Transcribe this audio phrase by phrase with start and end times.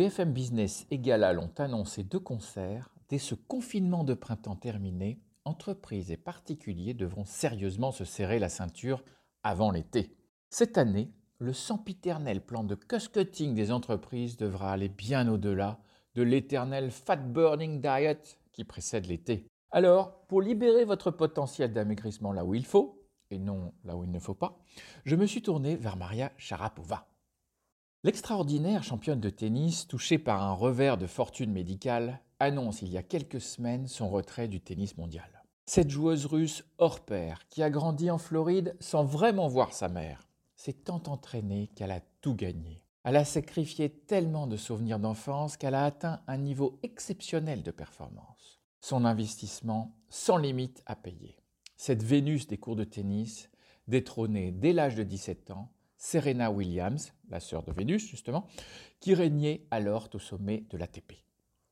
[0.00, 6.10] BFM Business et Gala l'ont annoncé de concert, dès ce confinement de printemps terminé, entreprises
[6.10, 9.04] et particuliers devront sérieusement se serrer la ceinture
[9.42, 10.16] avant l'été.
[10.48, 15.80] Cette année, le sempiternel plan de cost-cutting des entreprises devra aller bien au-delà
[16.14, 19.48] de l'éternel fat burning diet qui précède l'été.
[19.70, 24.10] Alors, pour libérer votre potentiel d'amaigrissement là où il faut, et non là où il
[24.10, 24.64] ne faut pas,
[25.04, 27.09] je me suis tourné vers Maria Sharapova.
[28.02, 33.02] L'extraordinaire championne de tennis, touchée par un revers de fortune médicale, annonce il y a
[33.02, 35.44] quelques semaines son retrait du tennis mondial.
[35.66, 40.30] Cette joueuse russe hors pair, qui a grandi en Floride sans vraiment voir sa mère,
[40.56, 42.82] s'est tant entraînée qu'elle a tout gagné.
[43.04, 48.62] Elle a sacrifié tellement de souvenirs d'enfance qu'elle a atteint un niveau exceptionnel de performance.
[48.80, 51.36] Son investissement sans limite à payer.
[51.76, 53.50] Cette Vénus des cours de tennis,
[53.88, 55.70] détrônée dès l'âge de 17 ans,
[56.02, 58.46] Serena Williams, la sœur de Vénus justement,
[59.00, 61.12] qui régnait alors au sommet de l'ATP.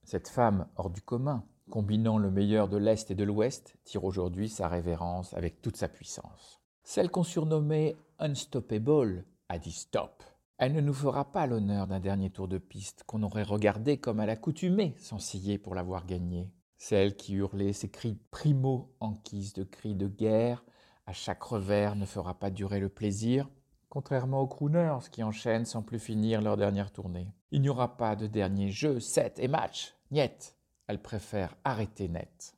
[0.05, 4.51] Cette femme hors du commun, combinant le meilleur de l'Est et de l'Ouest, tire aujourd'hui
[4.51, 6.61] sa révérence avec toute sa puissance.
[6.85, 10.23] Celle qu'on surnommait Unstoppable a dit stop.
[10.59, 14.21] Elle ne nous fera pas l'honneur d'un dernier tour de piste qu'on aurait regardé comme
[14.21, 16.53] à l'accoutumée sans scier pour l'avoir gagné.
[16.77, 20.63] Celle qui hurlait ses cris primo guise de cris de guerre
[21.07, 23.49] à chaque revers ne fera pas durer le plaisir,
[23.89, 27.33] contrairement aux crooners qui enchaînent sans plus finir leur dernière tournée.
[27.51, 29.95] Il n'y aura pas de dernier jeu, set et match.
[30.11, 32.55] Niet, elle préfère arrêter net.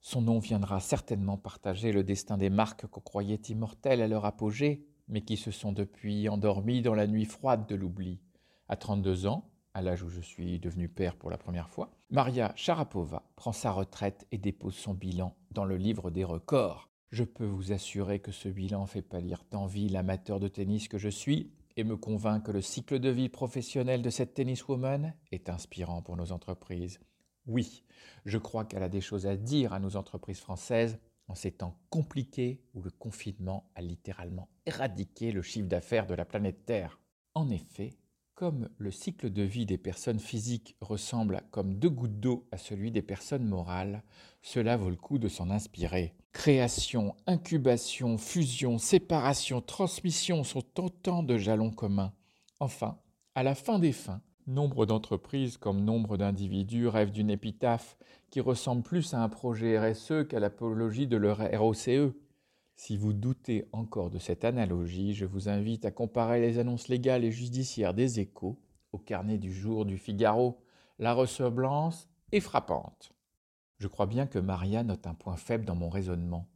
[0.00, 4.86] Son nom viendra certainement partager le destin des marques qu'on croyait immortelles à leur apogée,
[5.08, 8.20] mais qui se sont depuis endormis dans la nuit froide de l'oubli.
[8.68, 12.52] À 32 ans, à l'âge où je suis devenu père pour la première fois, Maria
[12.56, 16.88] Sharapova prend sa retraite et dépose son bilan dans le livre des records.
[17.10, 21.08] Je peux vous assurer que ce bilan fait pâlir d'envie l'amateur de tennis que je
[21.08, 26.02] suis et me convainc que le cycle de vie professionnel de cette tenniswoman est inspirant
[26.02, 26.98] pour nos entreprises.
[27.46, 27.84] Oui,
[28.24, 31.78] je crois qu'elle a des choses à dire à nos entreprises françaises en ces temps
[31.90, 36.98] compliqués où le confinement a littéralement éradiqué le chiffre d'affaires de la planète Terre.
[37.34, 37.96] En effet,
[38.36, 42.92] comme le cycle de vie des personnes physiques ressemble comme deux gouttes d'eau à celui
[42.92, 44.04] des personnes morales,
[44.42, 46.14] cela vaut le coup de s'en inspirer.
[46.32, 52.12] Création, incubation, fusion, séparation, transmission sont autant de jalons communs.
[52.60, 52.98] Enfin,
[53.34, 57.96] à la fin des fins, Nombre d'entreprises comme nombre d'individus rêvent d'une épitaphe
[58.30, 62.12] qui ressemble plus à un projet RSE qu'à l'apologie de leur ROCE.
[62.76, 67.24] Si vous doutez encore de cette analogie, je vous invite à comparer les annonces légales
[67.24, 68.60] et judiciaires des échos
[68.92, 70.62] au carnet du jour du Figaro.
[70.98, 73.12] La ressemblance est frappante.
[73.78, 76.48] Je crois bien que Maria note un point faible dans mon raisonnement.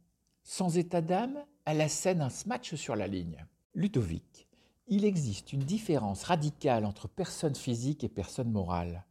[0.43, 3.45] Sans état d'âme, elle assène un smatch sur la ligne.
[3.73, 4.47] Ludovic,
[4.87, 9.05] il existe une différence radicale entre personne physique et personne morale.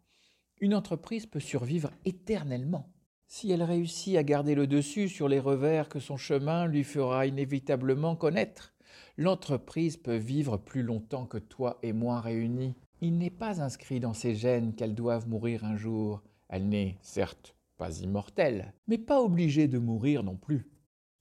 [0.61, 2.89] Une entreprise peut survivre éternellement.
[3.33, 7.27] Si elle réussit à garder le dessus sur les revers que son chemin lui fera
[7.27, 8.75] inévitablement connaître,
[9.17, 12.75] l'entreprise peut vivre plus longtemps que toi et moi réunis.
[13.01, 16.25] Il n'est pas inscrit dans ses gènes qu'elle doive mourir un jour.
[16.49, 20.69] Elle n'est, certes, pas immortelle, mais pas obligée de mourir non plus.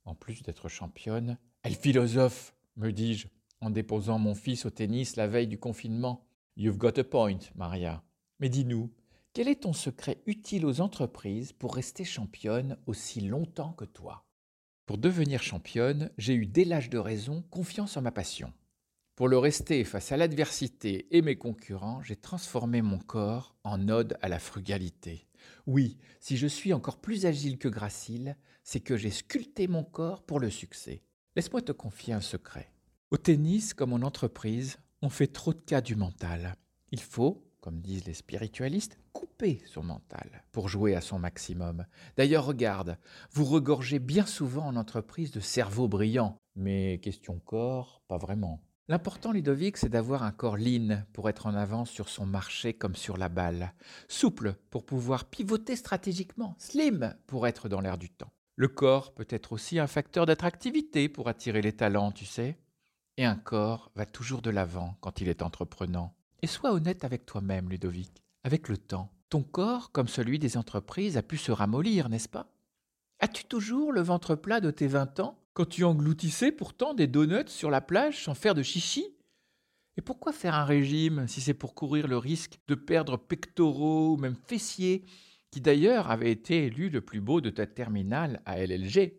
[0.03, 3.28] En plus d'être championne, elle philosophe, me dis-je,
[3.62, 6.25] en déposant mon fils au tennis la veille du confinement.
[6.58, 8.02] You've got a point, Maria.
[8.40, 8.90] Mais dis-nous,
[9.34, 14.26] quel est ton secret utile aux entreprises pour rester championne aussi longtemps que toi?
[14.88, 18.52] Pour devenir championne, j'ai eu dès l'âge de raison confiance en ma passion.
[19.16, 24.18] Pour le rester face à l'adversité et mes concurrents, j'ai transformé mon corps en ode
[24.22, 25.28] à la frugalité.
[25.68, 30.24] Oui, si je suis encore plus agile que gracile, c'est que j'ai sculpté mon corps
[30.24, 31.04] pour le succès.
[31.36, 32.74] Laisse-moi te confier un secret.
[33.12, 36.56] Au tennis comme en entreprise, on fait trop de cas du mental.
[36.92, 41.86] Il faut, comme disent les spiritualistes, couper son mental pour jouer à son maximum.
[42.16, 42.98] D'ailleurs, regarde,
[43.33, 48.62] vous regorgez bien souvent en entreprise de cerveaux brillants, mais question corps, pas vraiment.
[48.88, 52.95] L'important, Ludovic, c'est d'avoir un corps lean pour être en avance sur son marché comme
[52.95, 53.74] sur la balle,
[54.07, 58.31] souple pour pouvoir pivoter stratégiquement, slim pour être dans l'air du temps.
[58.56, 62.57] Le corps peut être aussi un facteur d'attractivité pour attirer les talents, tu sais.
[63.18, 66.15] Et un corps va toujours de l'avant quand il est entreprenant.
[66.42, 68.24] Et sois honnête avec toi-même, Ludovic.
[68.44, 72.51] Avec le temps, ton corps, comme celui des entreprises, a pu se ramollir, n'est-ce pas?
[73.19, 77.50] As-tu toujours le ventre plat de tes 20 ans, quand tu engloutissais pourtant des donuts
[77.50, 79.06] sur la plage sans faire de chichi?
[79.97, 84.18] Et pourquoi faire un régime si c'est pour courir le risque de perdre pectoraux ou
[84.18, 85.03] même fessiers,
[85.51, 89.13] qui d'ailleurs avait été élu le plus beau de ta terminale à LLG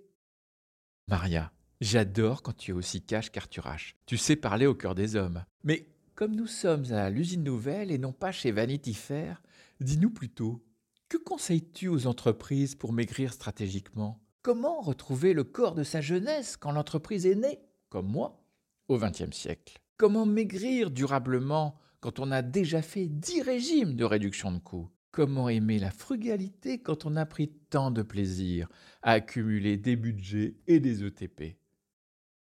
[1.08, 3.94] Maria, J'adore quand tu es aussi cash qu'Arthur H.
[4.04, 5.44] Tu sais parler au cœur des hommes.
[5.64, 5.86] Mais
[6.20, 9.40] comme nous sommes à l'usine nouvelle et non pas chez Vanity Fair,
[9.80, 10.62] dis-nous plutôt,
[11.08, 14.22] que conseilles-tu aux entreprises pour maigrir stratégiquement?
[14.42, 17.58] Comment retrouver le corps de sa jeunesse quand l'entreprise est née,
[17.88, 18.44] comme moi,
[18.88, 19.78] au XXe siècle?
[19.96, 24.90] Comment maigrir durablement quand on a déjà fait dix régimes de réduction de coûts?
[25.12, 28.68] Comment aimer la frugalité quand on a pris tant de plaisir
[29.00, 31.56] à accumuler des budgets et des ETP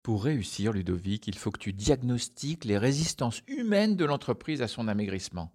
[0.06, 4.88] pour réussir, Ludovic, il faut que tu diagnostiques les résistances humaines de l'entreprise à son
[4.88, 5.52] amaigrissement.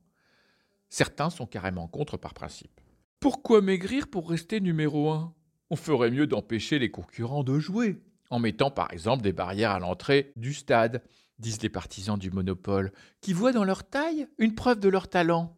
[0.88, 2.80] Certains sont carrément contre par principe.
[3.20, 5.32] Pourquoi maigrir pour rester numéro un?
[5.70, 9.78] On ferait mieux d'empêcher les concurrents de jouer, en mettant par exemple des barrières à
[9.78, 11.04] l'entrée du stade,
[11.38, 15.56] disent les partisans du monopole, qui voient dans leur taille une preuve de leur talent.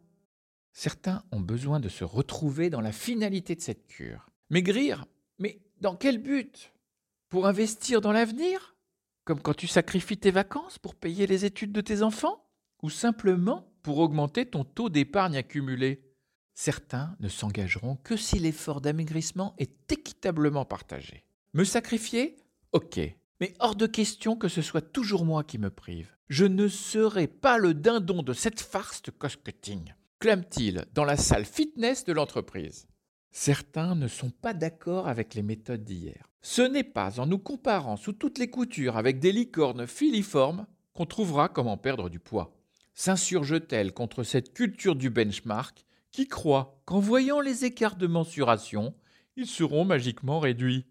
[0.71, 4.29] Certains ont besoin de se retrouver dans la finalité de cette cure.
[4.51, 5.05] Maigrir?
[5.39, 6.71] Mais dans quel but?
[7.29, 8.72] Pour investir dans l'avenir?
[9.25, 12.45] Comme quand tu sacrifies tes vacances pour payer les études de tes enfants
[12.81, 16.03] Ou simplement pour augmenter ton taux d'épargne accumulé
[16.53, 21.25] Certains ne s'engageront que si l'effort d'amaigrissement est équitablement partagé.
[21.53, 22.35] Me sacrifier?
[22.73, 22.99] Ok.
[23.39, 26.15] Mais hors de question que ce soit toujours moi qui me prive.
[26.29, 31.45] Je ne serai pas le dindon de cette farce de cost-cutting, clame-t-il dans la salle
[31.45, 32.87] fitness de l'entreprise.
[33.35, 36.29] Certains ne sont pas d'accord avec les méthodes d'hier.
[36.43, 41.07] Ce n'est pas en nous comparant sous toutes les coutures avec des licornes filiformes qu'on
[41.07, 42.55] trouvera comment perdre du poids.
[42.93, 48.93] S'insurge-t-elle contre cette culture du benchmark qui croit qu'en voyant les écarts de mensuration,
[49.35, 50.85] ils seront magiquement réduits?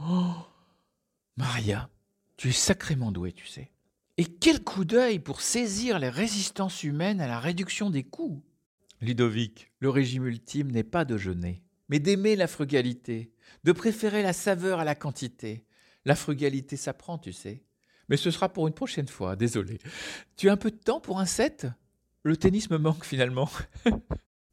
[0.00, 0.34] Oh
[1.36, 1.88] Maria,
[2.36, 3.70] tu es sacrément douée, tu sais.
[4.16, 8.42] Et quel coup d'œil pour saisir les résistances humaines à la réduction des coûts
[9.00, 13.32] Ludovic, le régime ultime n'est pas de jeûner, mais d'aimer la frugalité,
[13.64, 15.66] de préférer la saveur à la quantité.
[16.04, 17.64] La frugalité s'apprend, tu sais.
[18.08, 19.78] Mais ce sera pour une prochaine fois, désolé.
[20.36, 21.66] Tu as un peu de temps pour un set?
[22.22, 23.50] Le tennis me manque finalement.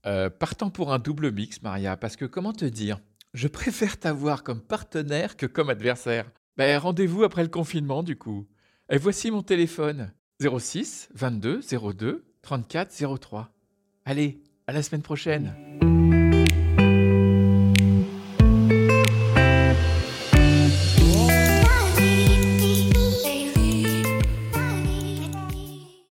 [0.06, 3.00] euh, partant pour un double mix, Maria, parce que comment te dire?
[3.34, 6.32] Je préfère t'avoir comme partenaire que comme adversaire.
[6.58, 8.48] Ben, rendez-vous après le confinement, du coup.
[8.90, 11.62] Et voici mon téléphone 06 22
[11.94, 13.54] 02 34 03.
[14.06, 15.54] Allez, à la semaine prochaine.